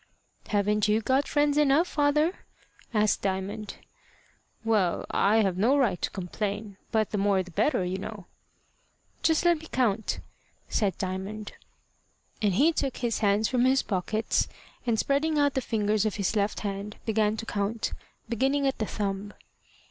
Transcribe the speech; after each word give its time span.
"Haven't 0.47 0.87
you 0.87 0.99
got 0.99 1.27
friends 1.27 1.59
enough, 1.59 1.87
father?" 1.87 2.47
asked 2.91 3.21
Diamond. 3.21 3.75
"Well, 4.65 5.05
I 5.11 5.43
have 5.43 5.59
no 5.59 5.77
right 5.77 6.01
to 6.01 6.09
complain; 6.09 6.77
but 6.91 7.11
the 7.11 7.19
more 7.19 7.43
the 7.43 7.51
better, 7.51 7.85
you 7.85 7.99
know." 7.99 8.25
"Just 9.21 9.45
let 9.45 9.59
me 9.59 9.67
count," 9.71 10.19
said 10.67 10.97
Diamond. 10.97 11.51
And 12.41 12.55
he 12.55 12.73
took 12.73 12.97
his 12.97 13.19
hands 13.19 13.47
from 13.47 13.65
his 13.65 13.83
pockets, 13.83 14.47
and 14.87 14.97
spreading 14.97 15.37
out 15.37 15.53
the 15.53 15.61
fingers 15.61 16.03
of 16.03 16.15
his 16.15 16.35
left 16.35 16.61
hand, 16.61 16.95
began 17.05 17.37
to 17.37 17.45
count, 17.45 17.93
beginning 18.27 18.65
at 18.65 18.79
the 18.79 18.87
thumb. 18.87 19.33